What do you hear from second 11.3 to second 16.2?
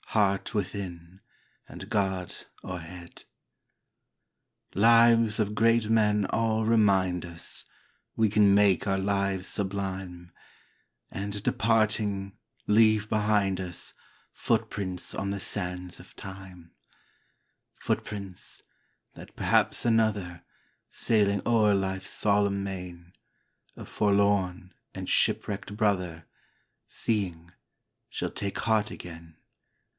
departing, leave behind us Footsteps on the sands of